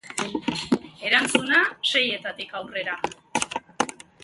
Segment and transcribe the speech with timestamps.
[1.09, 1.59] Erantzuna,
[1.91, 2.99] seietatik aurrera.